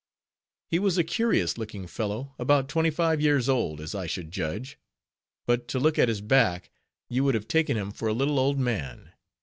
[0.71, 4.79] He was a curious looking fellow, about twenty five years old, as I should judge;
[5.45, 6.71] but to look at his back,
[7.07, 9.11] you would have taken him for a little old man.